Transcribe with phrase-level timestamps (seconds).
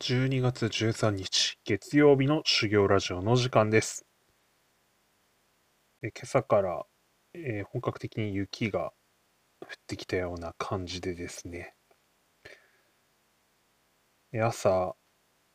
[0.00, 4.06] 12月13日月曜日の修行ラジオの時間です。
[6.02, 6.86] え今朝から、
[7.34, 8.92] えー本格的に雪が
[9.60, 11.74] 降ってきたような感じでですね。
[14.32, 14.94] え朝、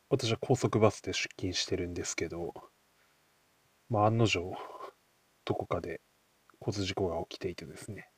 [0.10, 2.54] 私は高速バスで出勤してるんですけど、
[3.90, 4.56] まあ、案の定、
[5.46, 6.02] どこかで
[6.60, 8.10] 交通事故が起きていてですね、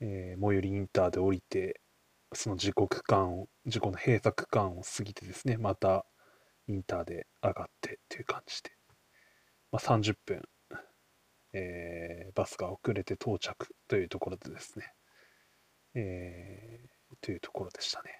[0.00, 1.81] えー最寄りインターで降りて、
[2.34, 6.06] その事故区間を、事故の閉鎖区間を過ぎてですね、また
[6.66, 8.70] インターで上がってという感じで、
[9.70, 10.42] まあ、30分、
[11.52, 14.94] えーバスが遅れて到着というところでですね、
[15.94, 18.10] えーというところでしたね。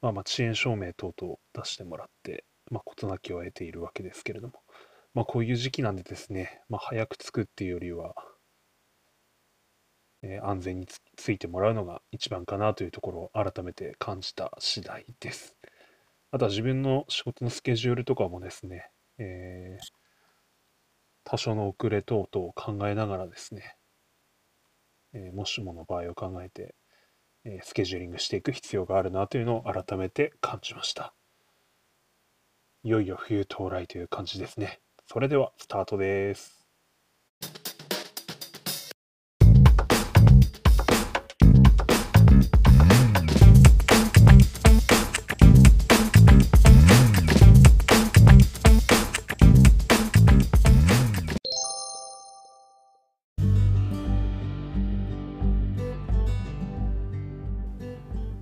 [0.00, 4.54] まあまあ遅延証明等々出してもらって、まあ事なきを得ているわけですけれども、
[5.14, 8.14] まあこういう時期なんでですね、まあ早く着くっていうよりは、
[10.26, 15.54] え安全についてもらうのが一番かなというところを改めて感じた次第です。
[16.30, 19.84] あとは自分の仕事のスケジュールとかもですね、えー
[21.26, 23.76] 多少の遅れ等々を考えながらですね、
[25.14, 26.74] えーもしもの場合を考えて、
[27.44, 31.14] えスケジューリングしていく必要があるなというのを改めて感じました。
[32.82, 34.80] いよいよ冬到来という感じですね。
[35.06, 36.64] それではスタートです。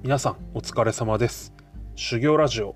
[0.03, 1.55] 皆さんお疲れ様です。
[1.95, 2.75] 修行ラジオ。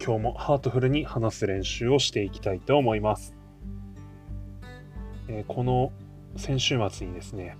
[0.00, 3.34] 今日もハートフルに話す練習をしていきたいと思います。
[5.26, 5.90] えーこの
[6.36, 7.56] 先週末にですね、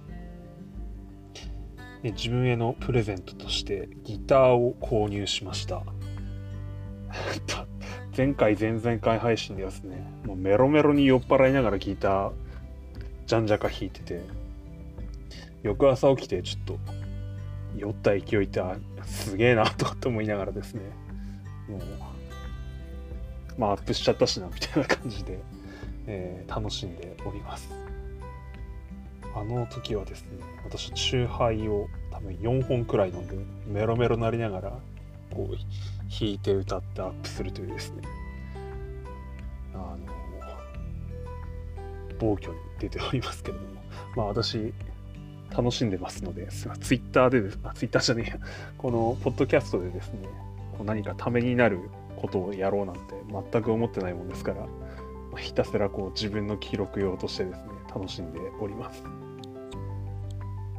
[2.05, 5.83] 自分へのプレゼントとしてギターを購入しました。
[8.17, 12.33] 前回前々回配信ではですね、もうメロメロに酔っ払いながらギター、
[13.27, 14.21] じゃんじゃか弾いてて、
[15.65, 17.06] 翌朝起きてちょっと
[17.77, 18.61] 酔った勢いって
[19.05, 20.83] すげえなとかって思いながらですね。
[21.69, 21.81] もう
[23.59, 25.39] まあアップしちゃったしなみたいな感じで、
[26.07, 27.69] えー楽しんでおります。
[29.35, 30.29] あの時はですね
[30.65, 34.71] 私チューハイを多分4本くらい飲んでメロメロなりながら
[35.31, 35.57] こう
[36.09, 38.03] 弾いて歌ってアップするというですね。
[39.75, 39.99] あの
[42.19, 43.83] 暴挙に出ておりますけれども。
[44.17, 44.73] まあ私
[45.57, 48.39] 楽しんでますので、ツイッターでです、あ、ツイッターじゃねえや、
[48.77, 50.29] このポッドキャストでですね、
[50.77, 51.81] こう何かためになる
[52.17, 53.01] ことをやろうなんて
[53.53, 54.67] 全く思ってないもんですから、ま
[55.35, 59.03] あひたすらこう自分の記録用としてですね、楽しんでおります。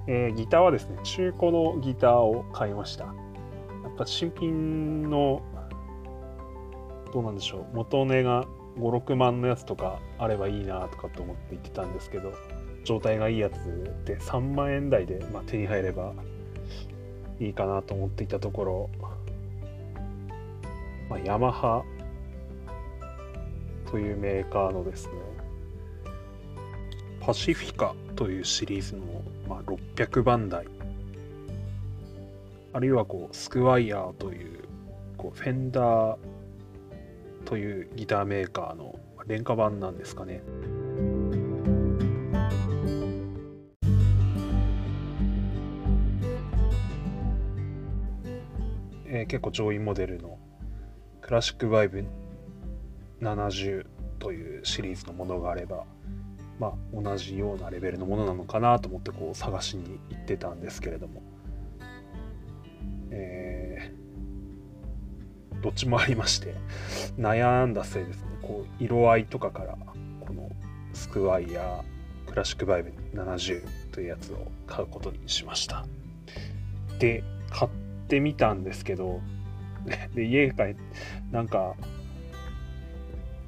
[0.06, 3.06] えーギターはですね、中古のギターを買いました。
[3.06, 3.12] や
[3.90, 5.42] っぱ新品の、
[7.12, 8.46] どうなんでしょう、元値が
[8.78, 12.32] 5、6万のやつとかあればいいなとかと思って言ってたんですけど、
[12.88, 13.54] 状態がいいやつ
[14.06, 16.14] で3万円台で、まあ、手に入れば
[17.38, 18.90] いいかなと思っていたところ、
[21.10, 21.84] まあ、ヤマハ
[23.92, 25.12] というメーカーのですね
[27.20, 29.04] パシフィカというシリーズの、
[29.50, 30.66] まあ、600番台。
[32.72, 34.64] あるいはこうスクワイヤーという
[35.18, 36.18] こうフェンダー
[37.44, 40.42] というギターメーカーの廉価版なんですかね。
[49.28, 50.38] 結構上位モデルの
[51.22, 52.06] クラシックバイブ
[53.22, 53.86] 70
[54.20, 55.86] というシリーズのものがあれば、
[56.60, 61.22] まあ、同じようなレベルのものなのかなと思ってこう探しに行ってたんですけれども、
[63.12, 64.08] えー
[65.62, 66.56] どっちもありまして
[67.18, 69.78] 悩んだせいですねこう色合いとかから
[70.26, 70.50] この
[70.94, 75.86] スクワイヤークラシックバイブ70というやつを買うことにしました。
[77.00, 77.72] で買っ
[78.08, 79.22] てみたんですけど
[80.16, 80.76] で家帰って
[81.32, 81.76] なんか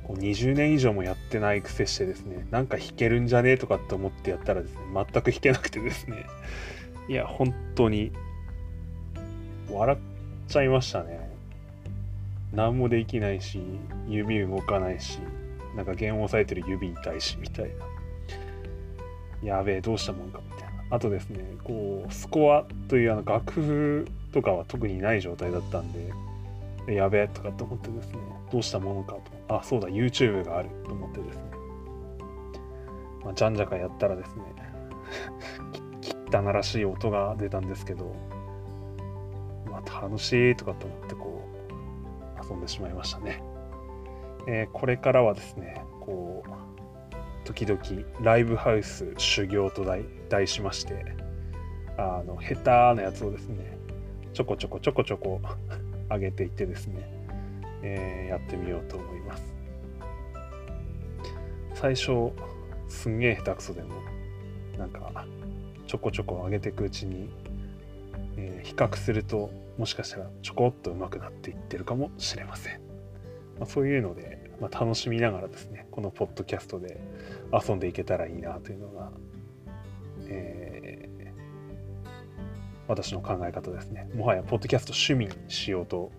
[0.04, 6.26] こう20年以上もやってない癖してですねなんか弾けるんじゃねえとかって思ってやったらですね全く弾けなくてですね。
[7.08, 8.12] いや本当に
[9.72, 10.00] 笑っ
[10.48, 11.30] ちゃいましたね。
[12.54, 13.62] 何もできないし
[14.08, 15.20] 指動かないし
[15.76, 17.70] なんか弦を押さえてる指痛いしみたい
[19.44, 19.50] な。
[19.58, 20.84] やべえどうしたもんかみたいな。
[20.90, 25.92] あとですねこうスコアというあの楽譜とかは特にない状態だったん
[26.86, 28.18] でやべえとかと思ってですね
[28.52, 29.14] どうしたものか
[29.48, 31.44] とあそうだ YouTube があると思ってですね、
[33.24, 34.44] まあ、じゃんじゃかやったらですね
[36.02, 38.16] き汚らしい音が出たんですけど
[39.70, 43.44] まあ楽しいとかと思ってこう遊んでしまいましたね。
[44.48, 47.82] えー、これからはですね、こう、時々
[48.22, 49.86] ライブハウス修行と
[50.30, 51.06] 題しまして、
[51.98, 52.56] あの、下
[52.94, 53.78] 手なやつをですね、
[54.34, 55.42] ちょこちょこちょこちょこ
[56.10, 57.10] 上げていってですね、
[57.82, 59.44] えー、やってみようと思います。
[61.74, 62.32] 最初、
[62.88, 63.90] すんげえ下手くそでも、
[64.78, 65.26] なんか、
[65.88, 67.30] ちょこちょこ上げていくうちに、
[68.38, 72.82] えー、比較すると、もしかしたらちょこっと上手くなっていってるかもしれません。
[73.60, 77.00] まあ、そういうので、まあ、楽しみながらですね、このポッドキャストで
[77.52, 79.12] 遊んでいけたらいいなというのが、
[80.28, 80.59] えー、
[82.90, 84.10] 私の考え方ですね。
[84.16, 86.12] もはやポッドキャスト趣味にしようと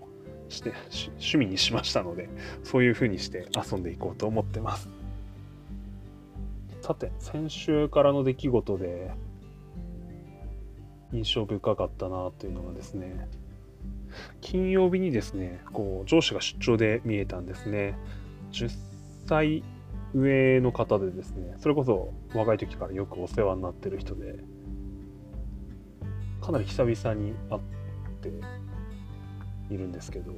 [0.49, 0.73] して
[1.13, 2.29] 趣味にしましたので
[2.65, 4.89] そういう風にして遊んでいこうと思ってます
[6.83, 9.11] さて先週からの出来事で
[11.13, 13.29] 印象深かったなというのがですね
[14.41, 17.97] 金曜日にですねこう上司が出張で見えたんですね
[18.53, 18.71] 10
[19.27, 19.63] 歳
[20.15, 24.37] 上の方でですねそれこそ若い時からよくお世話になってる人で
[26.41, 27.61] かなり久々に会っ
[28.21, 28.29] て
[29.75, 30.33] いるんですけど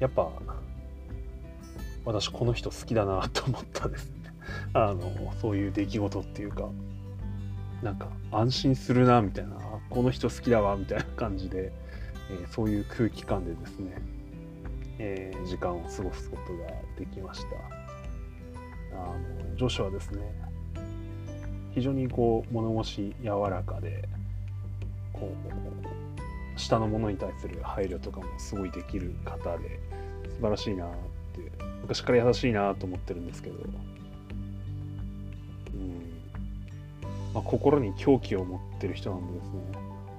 [0.00, 0.30] やっぱ
[2.04, 4.10] 私この人好きだなと思ったです。
[4.10, 4.34] ね
[4.74, 6.68] あのそういう出来事っていうか
[7.82, 9.56] なんか安心するなみたいな
[9.90, 11.72] この人好きだわみたいな感じで、
[12.30, 14.02] えー、そういう空気感でですね、
[14.98, 16.66] えー、時間を過ごすことが
[16.98, 17.82] できました。
[18.94, 19.16] あ
[19.48, 20.41] の女子はですね
[21.74, 24.08] 非常にこう物腰柔らかで
[25.12, 25.32] こ
[26.56, 29.80] う下のものに対する配慮とかもすごいできる方で
[30.36, 30.88] 素晴らしいなっ
[31.34, 31.50] て
[31.82, 33.56] 昔から優しいなと思ってるんですけど、
[35.74, 36.12] うん。
[37.34, 39.60] まあ、心に狂気を持ってる人なんでですね。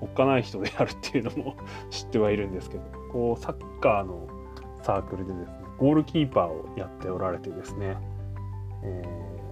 [0.01, 1.55] おっかない人であるっていうのも
[1.89, 2.83] 知ってはいるんですけど。
[3.13, 4.27] こうサッカーの
[4.81, 7.95] サークルでですねゴールキーパーをやっておられてですね、
[8.83, 9.42] えー、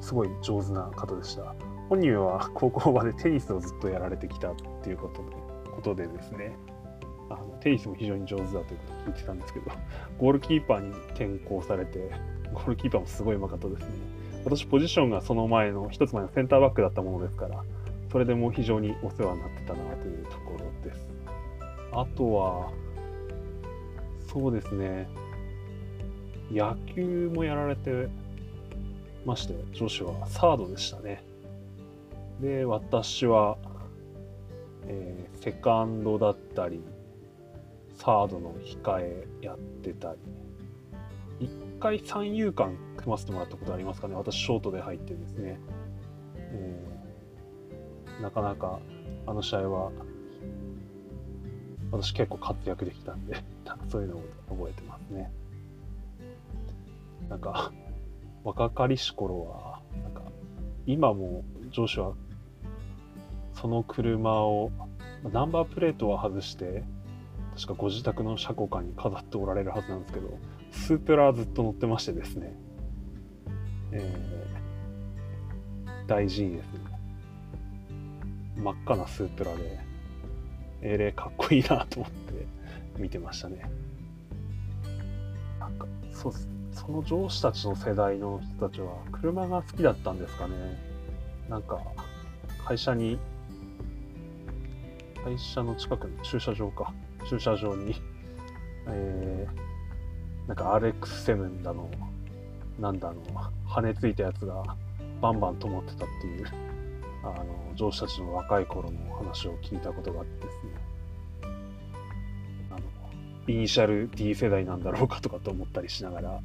[0.00, 1.54] すごい上手な方でした
[1.88, 5.48] 本人は 高校までテニスをずっとやられてきたっていうことで
[5.78, 6.56] ことでですね、
[7.30, 9.70] あのテニスも非常に上手だということを聞いてたんですけど、
[10.18, 12.10] ゴールキーパーに転向されて、
[12.52, 13.86] ゴールキーパーもすごいうまかったですね。
[14.44, 17.62] 私、ポジションがその前の、一つ前のセンターバックだったものですから、
[18.10, 21.08] それでも非常にお世話になってたなというところです。
[21.92, 22.72] あとは、
[24.26, 25.08] そうですね、
[26.50, 28.08] 野球もやられて
[29.28, 31.22] まして、女子はサードでしたね。
[32.40, 33.58] で、私は
[34.90, 36.82] えー、セカンドだったり、
[37.94, 44.14] サードの控えやってたり、一回三遊間組ませてもらったことありますかね。
[44.14, 45.60] 私、ショートで入ってですね。
[46.36, 48.80] えー、なかなか
[49.26, 49.92] あの試合は、
[51.90, 53.36] 私結構活躍できたんで、
[53.90, 55.30] そういうのを覚えてますね。
[57.28, 57.72] なんか、
[58.44, 60.22] 若かりし頃は、なんか、
[60.86, 62.14] 今も上司は
[63.54, 64.70] その車を
[65.32, 66.84] ナンバープレートは外して
[67.56, 70.38] 確かご自宅の車庫下に飾っておられるはずなんですけど
[70.70, 72.54] スープラずっと乗ってましてですね、
[73.92, 76.80] えー、大事にですね。
[78.56, 79.78] 真っ赤なスープラで
[80.82, 82.46] えれかっこいいなと思って
[82.96, 83.62] 見てましたね。
[85.58, 86.57] なんかそうです。
[86.78, 90.54] その上司たちの世代の人たちは車が好きだったんですかね
[91.48, 91.80] なんか
[92.64, 93.18] 会社に
[95.24, 96.92] 会社の近くの駐車場か。
[97.28, 97.94] 駐車場に、
[98.86, 101.90] えー、なんか RX7 だの、
[102.78, 103.22] なんだの、
[103.66, 104.62] 羽根ついたやつが
[105.20, 106.46] バンバン灯ってたっていう、
[107.22, 110.72] あの、上司たちの若い頃の話を聞いたことがあってですね。
[112.70, 112.80] あの、
[113.46, 116.40] イニシャル D 世代なんだろうかとかと思ったりしながら、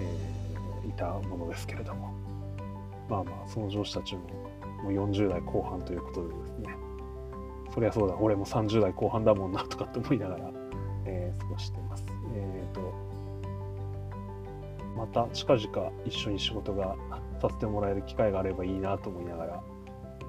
[0.00, 2.12] えー、いたものですけれども。
[3.08, 4.20] まあまあ、その上司たちも
[4.84, 6.76] もう40代後半ということでですね、
[7.74, 10.50] そりゃそうだ、俺も30代後半だもんなとかって思いながら、
[11.04, 12.04] えー、過ごしてます。
[12.34, 12.80] えっ、ー、と、
[14.96, 16.96] また近々一緒に仕事が
[17.40, 19.62] させてもらえる機会があればいいなと思いながら、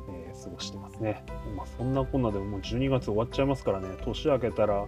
[0.09, 1.23] えー、過ごしてますね。
[1.55, 4.85] まあ、そんなこんなでももう12月終わっちゃいますからね、年明けたら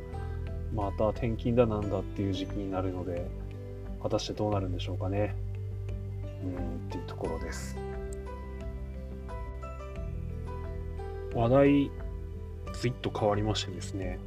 [0.74, 3.30] また転勤だなんだっていう時期になるので、
[4.04, 5.36] 果たしてどうなるんでしょうかね。
[6.44, 7.78] うんっていうところです。
[11.34, 11.92] 話題
[12.74, 14.20] ツイッと変わりましてですね、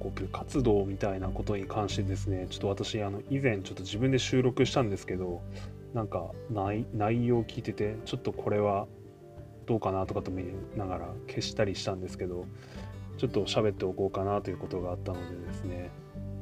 [0.00, 5.42] こう部活動みたいなことに関してですね、ちょっと私、あの以前ちょっと自分で収録したんですけど、
[5.92, 8.86] なんか内内容を聞いてて、ちょっとこれは
[9.66, 10.44] どうかなとかと思い
[10.76, 12.46] ながら消したりしたんですけど、
[13.18, 15.90] ちょっと喋っておこうかなということがあったのでですね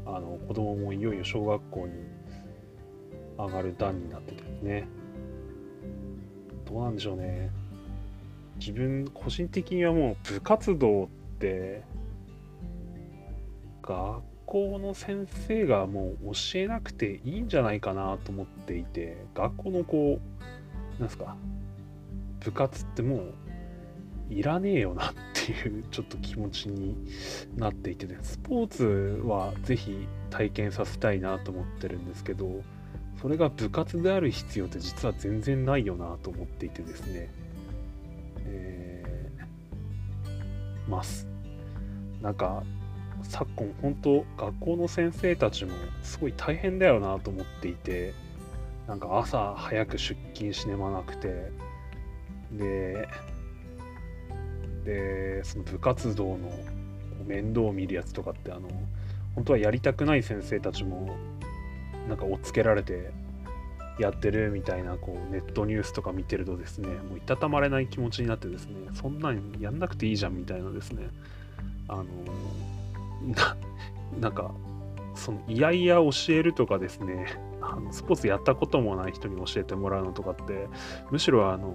[0.07, 1.93] あの子供もいよいよ小学校に
[3.39, 4.87] 上がる段になっててですね。
[6.67, 7.51] どうなんでしょうね。
[8.59, 11.83] 自分個人的にはもう部活動って
[13.83, 20.21] 学校の先生がもう教えなくていいんじゃないかなと思っていて学校のこ
[20.99, 21.37] うなんすか
[22.41, 23.35] 部活ってもう
[24.31, 26.97] いらねえよなっていうちょっと気持ちに
[27.57, 28.19] なっていてね。
[28.23, 32.63] スポーツは是非体験させたいなと思ってるんですけど
[33.21, 37.31] それが部活である必要って実は全然ないよなと思っていてですね。
[38.45, 41.29] えー、ます。
[42.21, 42.63] なんか
[43.23, 48.15] 昨今本当学校の先生たちもすごい大変だよなと思っていて
[48.87, 51.51] なんか朝早く出勤しねばなくて
[52.53, 53.09] で
[54.85, 56.51] でその部活動の
[57.27, 58.69] 面倒を見るやつとかってあの
[59.35, 61.17] 本当はやりたくない先生たちも
[62.09, 63.11] なんか追っつけられて
[63.99, 71.09] やってるみたいなこうネットニュースとか見てるとですねもういたたまれない気持ちになってですねそんなんやんなくていいじゃんみたいなですね
[71.89, 72.05] あの
[73.35, 73.57] な
[74.21, 74.53] なんか
[75.15, 77.27] そのいやいや教えるとかですね
[77.61, 80.69] あのスポーツやったこともない人に教えてもらうのとかって
[81.11, 81.73] むしろあの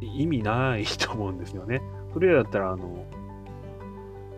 [0.00, 1.82] 意味ないと思うんですよね。
[2.12, 3.06] それだったら、あの、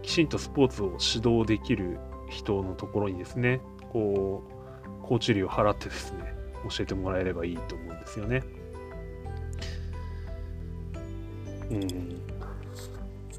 [0.03, 1.99] きちんとスポーツを指導できる
[2.29, 3.61] 人のところにですね、
[3.93, 6.35] こう、コーチ料を払ってですね、
[6.69, 8.43] 教えてもらえればいいと思うんですよね。
[11.71, 12.21] うん。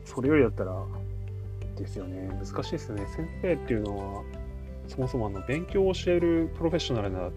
[0.05, 0.85] それよりだったら、
[1.75, 2.27] ですよね。
[2.27, 3.05] 難しいですね。
[3.15, 4.23] 先生っていうのは、
[4.87, 7.29] そもそもあの勉強を教えるプロフェッショナルな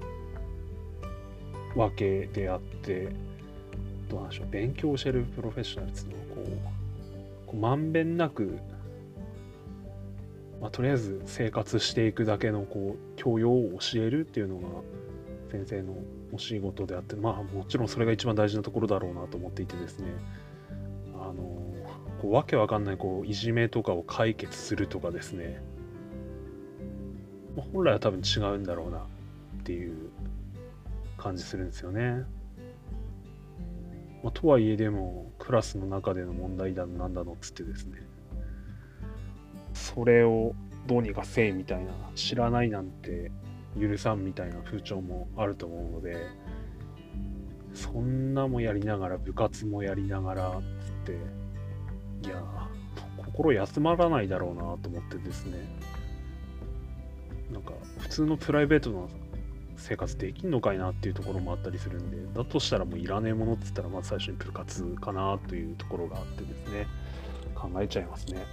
[1.77, 3.15] わけであって、
[4.13, 8.59] どうなんでしょう、勉強を教えるプロフェッショナルっていうのはこう、こうまんべんなく、
[10.61, 14.69] まあ、とりあえず生活していくだけのこう教養を教えるっていうのが
[15.51, 15.95] 先生の
[16.33, 20.09] お仕事であって、まあもちろんそれが一番大事なところだろうなと思っていてですね、
[21.15, 21.35] あの、
[22.21, 25.63] こうわけわかんないこういじめとかを解決するとかですね、
[27.57, 30.11] ま、本来は多分違うんだろうなっていう
[31.17, 32.25] 感じするんですよね。
[34.23, 37.99] まあ、とはいえでもクラスの中での問題だなんだのっつってですね。
[39.75, 40.55] それを
[40.87, 43.31] どうにかせいみたいな知らないなんて
[43.81, 46.17] 許さんみたいな風潮もあると思うので
[47.75, 52.43] そんなもやりながら部活もやりながらっつっていや
[53.17, 55.59] 心休まらないだろうなと思ってですね。
[57.51, 59.09] なんか普通のプライベートの
[59.77, 66.87] 生活できんのかいなっていうところもあったりするんで、だとしたらもういらねえものって言ったら、まず最初に部活かなというところがあってですね、
[67.55, 68.45] 考えちゃいますね。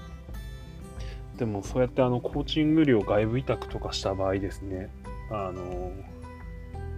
[1.37, 4.91] でもそうやってあのコーチング料外部委託とかした場合ですね、
[5.31, 5.91] あの、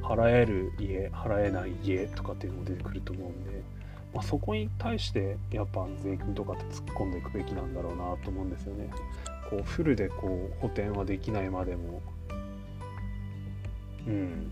[0.01, 3.61] 払える家、払えない家とかっていうのも出てくると思うんで、
[4.13, 8.89] まあ、そこに対してやっぱ税金とかって突っ込んでいくべきなんだろうなと思うんですよね。
[9.49, 12.01] こうフルでこう補填はできないまでも
[14.07, 14.51] うん、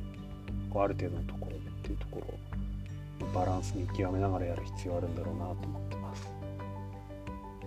[0.70, 6.32] こうある程度のところっていうところバランスに極めながらやる必要あるんだろうなと思ってます。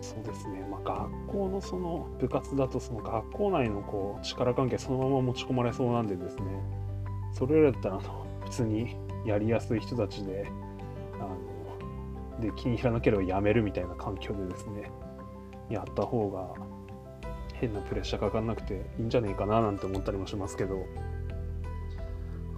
[0.01, 6.43] そうですね、まあ、学校のその部活だとその学校内のこう力関係そのまま持ち込まれそうなんでですね。
[7.33, 10.49] それだったらあの普通にやりやすい人たちで
[11.21, 14.91] あので気に入らなければやめるみたいな環境でですね。
[15.71, 16.53] やった方が
[17.55, 20.85] 変なプレッシャーかかんなくていいんじゃねえかななんて思ったりもしますけど。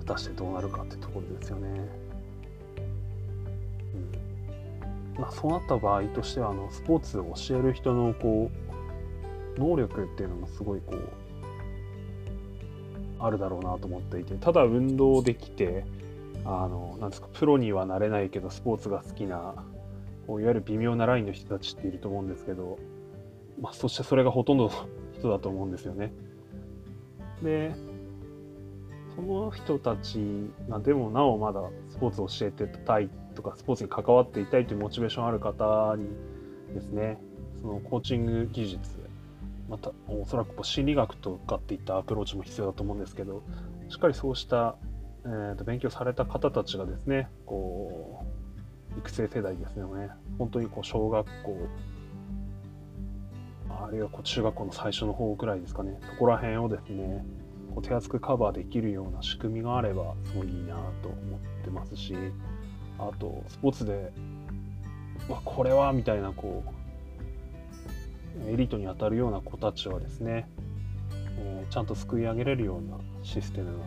[0.06, 1.68] 果たしてどうなるかってところですよね。
[5.16, 8.50] うんまあ、そうなった場合としてはあのスポーツを教える人のこ
[9.56, 10.98] う能力っていうのもすごいこう
[13.20, 15.84] あるだろうなと思っていてただ運動できて
[16.44, 19.54] あのなんですかプロにはなれないけどスポーツが好きな
[20.26, 22.78] こういわゆる微妙なラインの人たちっていると思うんですけど、
[23.60, 24.70] まあ、そしてそれがほとんどの
[25.18, 26.12] 人だと思うんですよね。
[27.42, 27.72] で
[29.16, 30.18] その人たち
[30.68, 36.08] がでもなおまだスポーツを教えてたいとかスポーツに関わっていたいというモチベーションある方に
[36.74, 37.18] ですね
[37.62, 38.90] そのコーチング技術
[39.68, 43.42] またおそらく心理学とかっていったアプローチも必要だと思うんですけど
[43.88, 44.76] しっかりそうした、
[45.24, 48.24] えー、と勉強された方たちがですねこ
[48.96, 50.10] う育成世代ですよね。
[50.38, 51.68] 本当にこう小学校
[53.68, 55.98] あるいはこう中学校の最初の方くらいですかね。
[56.00, 57.24] そこら辺をですね
[57.74, 62.14] こう手厚くカバーできるような仕組みがあればすごいいいなと思ってますし
[62.98, 64.12] あとスポーツで
[65.28, 70.48] わこれはみたいなこうエリートに当たるような子たちはですね、
[71.38, 73.78] えー、ちゃんとすくい上げれるようなシステム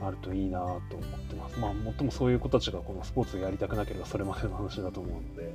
[0.00, 1.58] があるといいなと思ってます。
[1.58, 5.54] まあ、もっともそういう子たちがこのスポーツをやりたくなければそれまでの話だと思うので、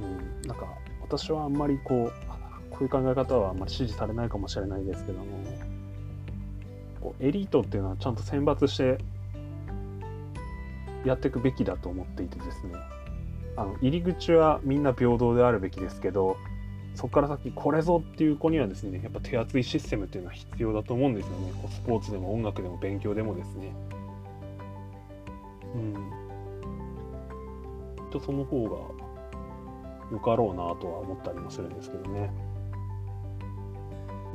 [0.00, 0.66] うん、なんか
[1.00, 2.12] 私はあんまりこう、
[2.70, 5.24] こういう考え方はあんまり支持されないかもしれないですけども、
[7.02, 8.98] こうエリートっていうのはちゃんと選抜して
[11.04, 12.74] やっていくべきだと思っていてですね、
[13.56, 16.36] あの入り口はみんな平等であるべきですけど、
[16.94, 21.52] そこから先これぞっていう子にはですね、やっぱ手厚いシステムっていうのは必要だと思うんですよね。
[21.60, 23.74] こうスポーツでも音楽でも勉強でもですね。
[25.74, 25.94] うん。
[28.10, 28.70] とその方が
[30.12, 32.30] よかろうなとは思ったりもするんですけどね。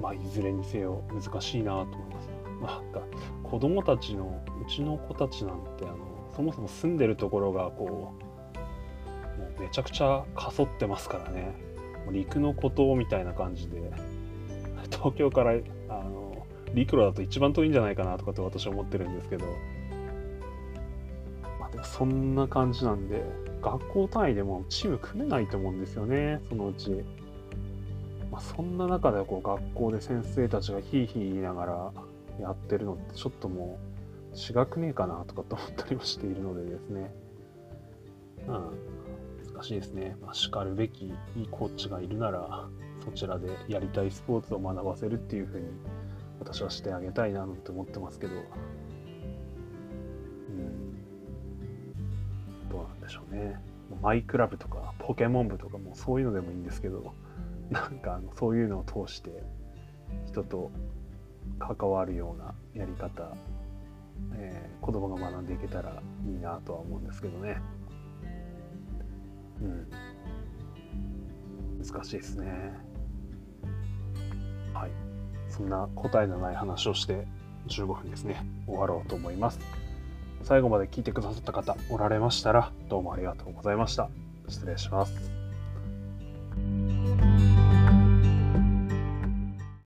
[0.02, 2.17] まあ、いずれにせよ難しいなと思います。
[2.62, 3.02] なんか
[3.44, 5.98] 子供たちのうちの子たちなんてあの
[6.36, 11.68] そもそも住んでるところがこうもうめちゃくちゃかそってますからね。
[12.12, 13.92] 陸の孤島みたいな感じで。
[14.92, 15.52] 東京から
[15.90, 19.46] あの陸路だと一番遠いんじゃないかなとかって私は思ってるんですけど、
[21.60, 23.22] まあ、でもそんな感じなんで
[23.62, 27.04] 学校単位でもチーム組めないと思うんですよねそのうち。
[28.32, 31.92] まあ、そんな中でこう学校で先生たちがヒーヒー言いながら
[32.42, 33.80] やってるのってちょっとも
[34.34, 37.12] う違くねえかなとかと思ったりもしているのでですね、
[38.48, 40.16] うん、難しいですね。
[40.22, 41.14] まあ、しかるべきい
[41.44, 42.68] いコーチがいるなら、
[43.04, 45.66] そちらでやりたいスポーツを学ばせるっていうふうに
[46.40, 48.42] 私はしてあげたいななんて思ってますけど、うん、
[52.70, 53.60] どうなんでしょうね。
[54.02, 57.14] マイクラブとかポケモン部とかもそういうのでもいいんですけど、
[57.70, 59.44] なんかあのそういうのを通して
[60.28, 60.72] 人と
[61.60, 63.36] 関わるようなやり方、
[64.34, 67.62] えー、子供が学んでいけたらいいなとは思うんですけどね。
[69.62, 69.88] うん。
[71.84, 72.74] 難しいですね。
[74.74, 74.92] はい。
[75.50, 77.28] そんな答えのない話をして
[77.68, 78.46] 15分ですね。
[78.68, 79.60] 終わろうと思います。
[80.44, 84.10] 最後まで聞いてくださった方おられましたらどうもありがとうございました。
[84.48, 85.37] 失礼します。